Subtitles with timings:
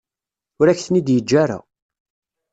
[0.59, 1.59] Ur ak-ten-id-yeǧǧa ara.